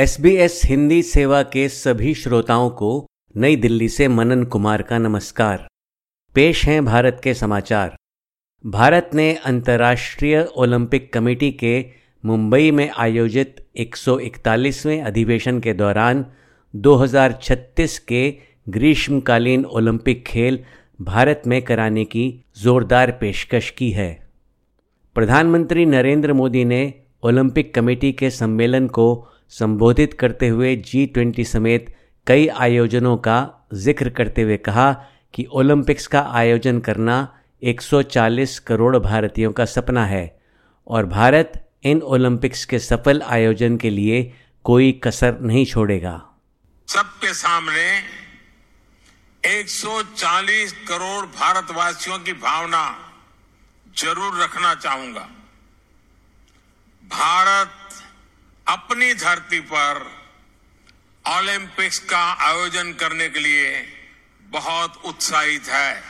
[0.00, 3.06] S B S Hindi सेवा के सभी श्रोताओं को
[3.36, 5.68] नई दिल्ली से मनन कुमार का नमस्कार।
[6.34, 7.96] पेश हैं भारत के समाचार।
[8.66, 11.86] भारत ने अंतर्राष्ट्रीय ओलंपिक कमेटी के
[12.24, 16.26] मुंबई में आयोजित 141वें अधिवेशन के दौरान
[16.76, 18.36] 2036 के
[18.68, 20.64] ग्रीष्मकालीन ओलंपिक खेल
[21.00, 24.30] भारत में कराने की जोरदार पेशकश की है।
[25.14, 31.94] प्रधानमंत्री नरेंद्र मोदी ने ओलंपिक कमेटी के सम्मेलन को संबोधित करते हुए जी ट्वेंटी समेत
[32.26, 33.38] कई आयोजनों का
[33.74, 34.92] ज़िक्र करते हुए कहा
[35.34, 37.16] कि ओलंपिक्स का आयोजन करना
[37.62, 40.24] 140 करोड़ भारतीयों का सपना है
[40.86, 41.52] और भारत
[41.84, 44.22] इन ओलंपिक्स के सफल आयोजन के लिए
[44.64, 46.14] कोई कसर नहीं छोड़ेगा।
[46.88, 47.84] सबके सामने
[49.44, 52.84] 140 करोड़ भारतवासियों की भावना
[53.96, 55.28] ज़रूर रखना चाहूँगा।
[57.02, 57.76] भारत
[58.70, 59.98] अपनी धरती पर
[61.24, 63.70] ओलंपिक्स का आयोजन करने के लिए
[64.50, 66.02] बहुत उत्साहित है।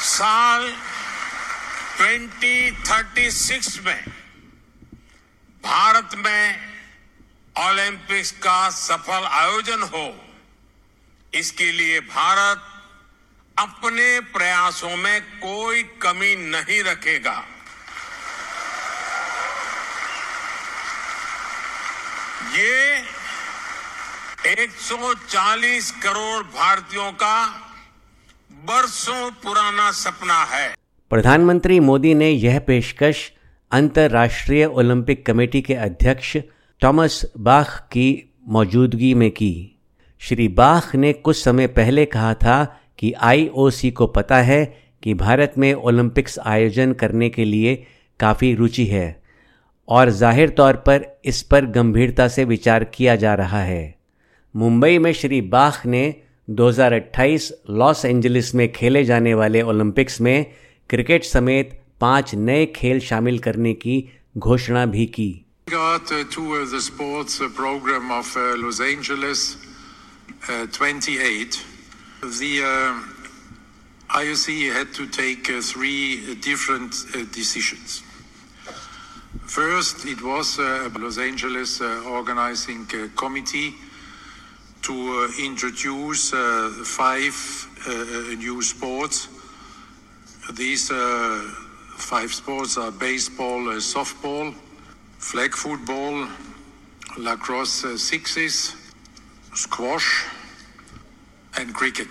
[0.00, 0.72] साल
[2.00, 4.04] 2036 में
[5.64, 6.44] भारत में
[7.56, 10.06] ओलंपिक्स का सफल आयोजन हो,
[11.32, 12.68] इसके लिए भारत
[13.58, 17.44] अपने प्रयासों में कोई कमी नहीं रखेगा।
[22.56, 23.02] ये
[24.52, 27.46] 140 करोड़ भारतीयों का
[28.50, 30.74] बरसों पुराना सपना है।
[31.10, 33.32] प्रधानमंत्री मोदी ने यह पेशकश
[33.70, 36.36] अंतर्राष्ट्रीय ओलंपिक कमेटी के अध्यक्ष
[36.84, 39.80] थॉमस बाख की मौजूदगी में की।
[40.20, 44.64] श्री बाख ने कुछ समय पहले कहा था कि आईओसी को पता है
[45.02, 47.86] कि भारत में ओलंपिक्स आयोजन करने के लिए
[48.20, 49.22] काफ़ी रुचि है
[49.88, 53.98] और ज़ाहिर तौर पर इस पर गंभीरता से विचार किया जा रहा है।
[54.56, 56.14] मुंबई में श्री बाख ने
[56.50, 60.46] 2028 लॉस एंजलिस में खेले जाने वाले ओलंपिक्स में
[60.90, 66.64] क्रिकेट समेत पाँच नए खेल शामिल करने की घोषणा भी की। Regard uh, to uh,
[66.70, 69.56] the sports uh, program of uh, Los Angeles
[70.48, 71.71] uh, 28,
[72.22, 78.02] the uh, IOC had to take uh, three different uh, decisions.
[79.46, 83.74] First, it was uh, Los Angeles uh, organizing uh, committee
[84.82, 87.34] to uh, introduce uh, five
[87.88, 89.26] uh, uh, new sports.
[90.52, 91.40] These uh,
[91.96, 94.54] five sports are baseball, uh, softball,
[95.18, 96.28] flag football,
[97.18, 98.76] lacrosse uh, sixes,
[99.54, 100.26] squash,
[101.60, 102.06] and cricket.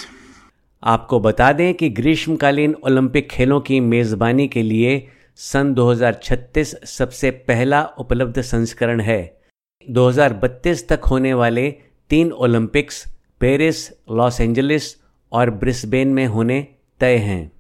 [0.84, 7.84] आपको बता दें कि ग्रीष्मकालीन Olympic खेलों की मेज़बानी के लिए सन 2036 सबसे पहला
[7.84, 9.41] उपलब्ध संस्करण है।
[9.90, 11.72] 2032 तक होने वाले
[12.09, 13.06] तीन ओलंपिक्स
[13.40, 14.96] पेरिस, लॉस एंजलिस
[15.31, 16.68] और ब्रिस्बेन में होने
[17.00, 17.52] तय हैं।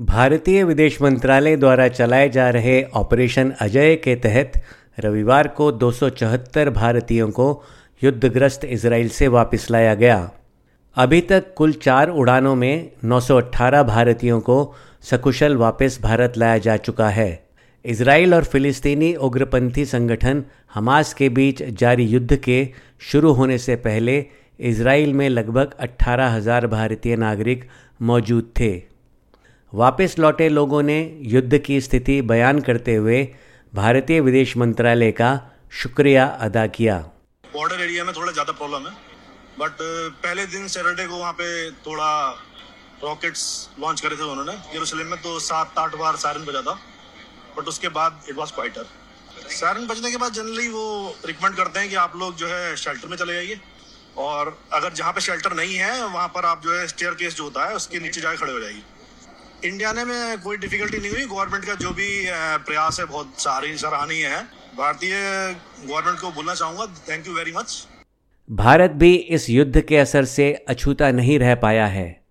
[0.00, 4.52] भारतीय विदेश मंत्रालय द्वारा चलाए जा रहे ऑपरेशन अजय के तहत
[5.00, 7.64] रविवार को 274 भारतीयों को
[8.04, 10.30] युद्धग्रस्त इसराइल से वापस लाया गया।
[10.96, 14.56] अभी तक कुल चार उड़ानों में 918 भारतीयों को
[15.02, 17.28] सकुशल वापस भारत लाया जा चुका है।
[17.84, 20.44] इसराइल और फिलिस्तीनी उग्रपंथी संगठन
[20.74, 22.58] हमास के बीच जारी युद्ध के
[23.10, 24.14] शुरू होने से पहले
[24.60, 27.68] इसराइल में लगभग 18,000 भारतीय नागरिक
[28.00, 28.72] मौजूद थे।
[29.72, 33.26] वापस लौटे लोगों ने युद्ध की स्थिति बयान करते हुए
[33.72, 35.32] भारतीय विदेश मंत्रालय का
[35.82, 36.98] शुक्रिया अदा किया।
[37.44, 39.12] बॉर्डर एरिया में थोड़ा ज़्यादा प्रॉब्लम है।
[39.58, 39.76] बट
[40.22, 42.10] पहले दिन सैटरडे को वहाँ पे थोड़ा
[43.02, 43.44] रॉकेट्स
[43.80, 46.78] लॉन्च करे थे उन्होंने। यरूशलेम में तो सात, आठ बार सायरन बजा था।
[47.56, 48.86] बट उसके बाद इट वॉज़ क्वाइटर
[49.50, 53.08] सायरन बजने के बाद जनरली वो रिकमेंड करते हैं कि आप लोग जो है शेल्टर
[53.08, 53.60] में चले जाइए।
[54.16, 57.44] और अगर जहाँ पे शेल्टर नहीं है, वहाँ पर आप जो है स्टेयर केस जो
[57.44, 58.82] होता है, उसके नीचे जाके खड़े हो जाइए।
[59.64, 62.08] इंडिया ने में कोई डिफिकल्टी नहीं हुई। गवर्नमेंट का जो भी
[62.66, 64.42] प्रयास है, बहुत सारी, सराहनीय है।
[64.76, 65.14] भारतीय
[65.80, 67.86] गवर्नमेंट को बोलना चाहूँगा। Thank you very much
[68.50, 72.24] Bharat भी इस युद्ध के असर से अछूता नहीं रह पाया है।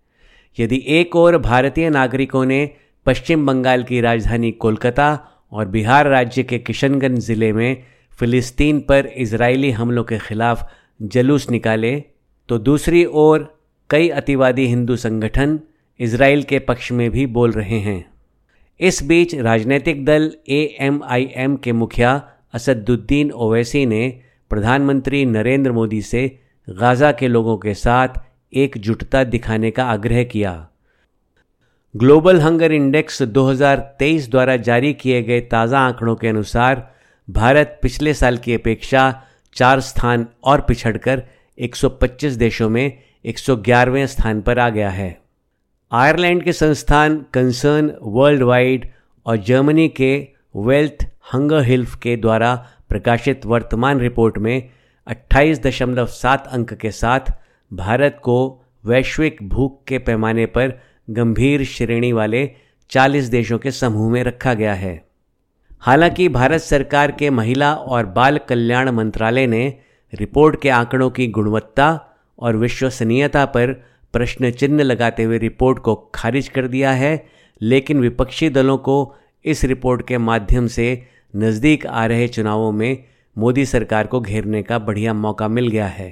[0.59, 2.69] यदि एक ओर भारतीय नागरिकों ने
[3.05, 7.83] पश्चिम बंगाल की राजधानी कोलकाता और बिहार राज्य के किशनगंज ज़िले में
[8.19, 10.69] फिलिस्तीन पर इजरायली हमलों के खिलाफ
[11.01, 12.03] जलूस निकाले
[12.49, 15.59] तो दूसरी ओर कई अतिवादी हिंदू संगठन
[15.99, 18.05] इसराइल के पक्ष में भी बोल रहे हैं।
[18.79, 24.22] इस बीच राजनीतिक दल एएमआईएम के मुखिया असदुद्दीन ओवैसी ने
[24.53, 26.39] प्रधानमंत्री नरेंद्र मोदी से
[26.69, 28.07] गाज़ा के लोगों के साथ
[28.53, 30.51] एकजुटता दिखाने का आग्रह किया।
[31.95, 36.91] ग्लोबल हंगर इंडेक्स 2023 द्वारा जारी किए गए ताज़ा आंकड़ों के अनुसार
[37.29, 39.23] भारत पिछले साल की अपेक्षा
[39.55, 41.23] चार स्थान और पिछड़कर
[41.57, 45.21] 125 देशों में 111वें स्थान पर आ गया है।
[45.91, 48.89] आयरलैंड के संस्थान कंसर्न वर्ल्ड वाइड
[49.25, 52.53] और जर्मनी के वेल्थ हंगर हिल्फ के द्वारा
[52.93, 54.69] प्रकाशित वर्तमान रिपोर्ट में
[55.07, 57.19] 28.7 अंक के साथ
[57.73, 60.79] भारत को वैश्विक भूख के पैमाने पर
[61.09, 62.51] गंभीर श्रेणी वाले
[62.91, 65.05] 40 देशों के समूह में रखा गया है।
[65.79, 69.79] हालाँकि भारत सरकार के महिला और बाल कल्याण मंत्रालय ने
[70.13, 71.89] रिपोर्ट के आंकड़ों की गुणवत्ता
[72.39, 73.73] और विश्वसनीयता पर
[74.13, 77.25] प्रश्न चिन्ह लगाते हुए रिपोर्ट को खारिज कर दिया है,
[77.61, 79.15] लेकिन विपक्षी दलों को
[79.45, 83.03] इस रिपोर्ट के माध्यम से नज़दीक आ रहे चुनावों में
[83.37, 86.09] मोदी सरकार को घेरने का बढ़िया मौका मिल गया है।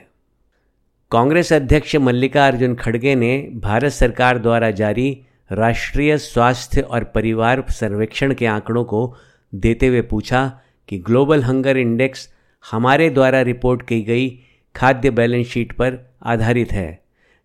[1.12, 5.10] कांग्रेस अध्यक्ष मल्लिकार्जुन खड़गे ने भारत सरकार द्वारा जारी
[5.52, 9.16] राष्ट्रीय स्वास्थ्य और परिवार सर्वेक्षण के आंकड़ों को
[9.54, 12.30] देते हुए पूछा कि ग्लोबल हंगर इंडेक्स
[12.72, 14.30] हमारे द्वारा रिपोर्ट की गई
[14.76, 17.00] खाद्य बैलेंस शीट पर आधारित है,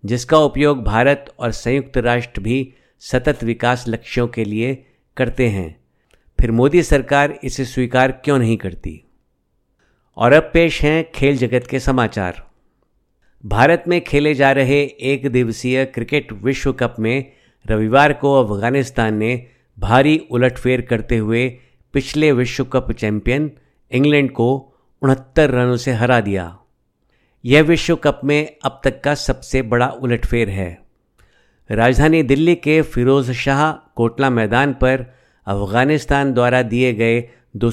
[0.04, 4.74] जिसका उपयोग भारत और संयुक्त राष्ट्र भी सतत विकास लक्ष्यों के लिए
[5.16, 5.74] करते हैं।
[6.40, 9.04] फिर मोदी सरकार इसे स्वीकार क्यों नहीं करती?
[10.16, 12.50] और अब पेश हैं खेल जगत के समाचार।
[13.46, 17.32] भारत में खेले जा रहे एक दिवसीय क्रिकेट विश्व कप में
[17.66, 19.46] रविवार को अफ़गानिस्तान ने
[19.78, 21.58] भारी उलटफेर करते हुए
[21.92, 23.50] पिछले विश्व कप चैंपियन
[23.90, 26.58] इंग्लैंड को उनहत्तर रनों से हरा दिया।
[27.44, 30.78] यह विश्व कप में अब तक का सबसे बड़ा उलटफेर है।
[31.70, 35.15] राजधानी दिल्ली के फिरोज शाह कोटला मैदान पर
[35.46, 37.70] अफ़गानिस्तान द्वारा दिए गए दो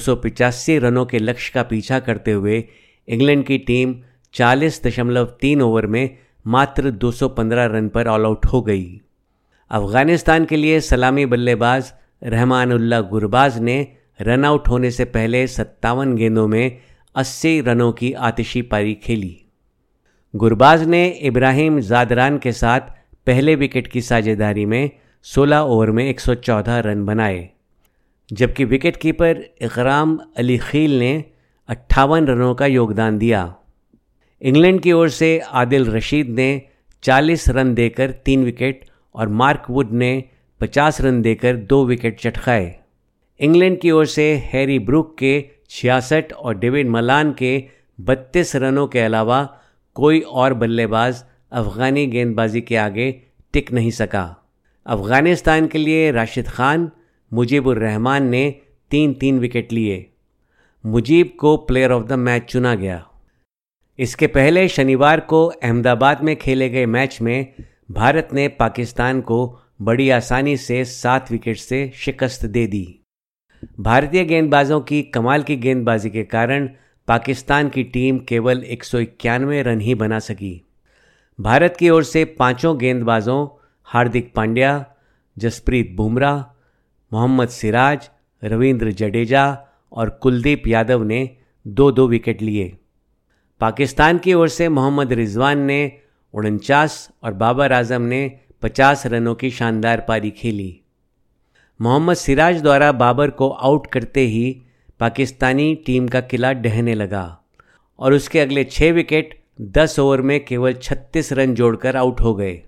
[0.70, 2.64] रनों के लक्ष्य का पीछा करते हुए
[3.08, 3.94] इंग्लैंड की टीम
[4.34, 9.00] 40.3 ओवर में मात्र 215 रन पर ऑल आउट हो गई।
[9.70, 11.92] अफ़गानिस्तान के लिए सलामी बल्लेबाज
[12.22, 16.78] रहमानुल्ला गुरबाज ने रन आउट होने से पहले सत्तावन गेंदों में
[17.16, 19.44] 80 रनों की आतिशी पारी खेली।
[20.36, 22.80] गुरबाज ने इब्राहिम जादरान के साथ
[23.26, 24.90] पहले विकेट की साझेदारी में
[25.22, 27.53] 16 ओवर में 114 रन बनाए।
[28.32, 31.24] जबकि विकेट कीपर इकराम अली खील ने
[31.68, 33.54] अट्ठावन रनों का योगदान दिया।
[34.42, 36.62] इंग्लैंड की ओर से आदिल रशीद ने
[37.02, 38.84] 40 रन देकर तीन विकेट
[39.14, 40.24] और मार्क वुड ने
[40.60, 42.80] 50 रन देकर दो विकेट चटकाए
[43.40, 47.64] इंग्लैंड की ओर से हैरी ब्रुक के छियासठ और डेविड मलान के
[47.98, 49.58] 32 रनों के अलावा
[49.94, 53.10] कोई और बल्लेबाज अफगानी गेंदबाजी के आगे
[53.52, 54.24] टिक नहीं सका।
[54.86, 56.90] अफ़गानिस्तान के लिए राशिद खान
[57.34, 58.60] मुजीबुर रहमान ने
[58.90, 60.10] तीन तीन विकेट लिए।
[60.86, 63.06] मुजीब को प्लेयर ऑफ़ द मैच चुना गया।
[63.98, 67.54] इसके पहले शनिवार को अहमदाबाद में खेले गए मैच में
[67.90, 73.00] भारत ने पाकिस्तान को बड़ी आसानी से सात विकेट से शिकस्त दे दी।
[73.80, 76.70] भारतीय गेंदबाजों की कमाल की गेंदबाजी के कारण
[77.08, 80.66] पाकिस्तान की टीम केवल एक सौ इक्यानवे रन ही बना सकी।
[81.40, 83.48] भारत की ओर से पाँचों गेंदबाजों
[83.84, 84.86] हार्दिक पांड्या,
[85.38, 86.53] जसप्रीत बुमराह
[87.14, 88.10] मोहम्मद सिराज,
[88.44, 91.36] रविंद्र जडेजा और कुलदीप यादव ने
[91.66, 92.76] दो दो विकेट लिए।
[93.60, 95.92] पाकिस्तान की ओर से मोहम्मद रिजवान ने
[96.34, 100.80] उनचास और बाबर आज़म ने 50 रनों की शानदार पारी खेली।
[101.80, 104.62] मोहम्मद सिराज द्वारा बाबर को आउट करते ही
[105.00, 107.40] पाकिस्तानी टीम का किला डहने लगा
[107.98, 112.62] और उसके अगले छः विकेट 10 ओवर में केवल 36 रन जोड़कर आउट हो गए।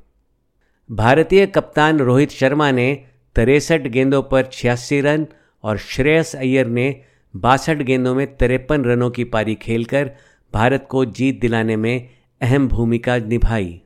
[0.91, 3.05] भारतीय कप्तान रोहित शर्मा ने
[3.37, 5.27] तिरसठ गेंदों पर छियासी रन
[5.63, 7.03] और श्रेयस अय्यर ने
[7.37, 10.11] बासठ गेंदों में तिरपन रनों की पारी खेलकर
[10.55, 12.09] भारत को जीत दिलाने में
[12.41, 13.83] अहम भूमिका निभाई।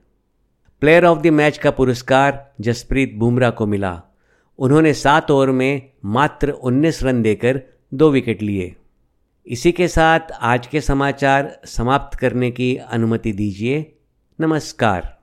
[0.80, 4.02] प्लेयर ऑफ़ द मैच का पुरस्कार जसप्रीत बुमराह को मिला।
[4.58, 7.62] उन्होंने सात ओवर में मात्र 19 रन देकर
[7.94, 8.76] दो विकेट लिए।
[9.46, 13.94] इसी के साथ आज के समाचार समाप्त करने की अनुमति दीजिए।
[14.40, 15.19] नमस्कार।